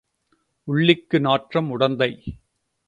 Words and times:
உள்ளிக்கு 0.67 1.19
நாற்றம் 1.19 1.79
உடந்தை. 1.79 2.11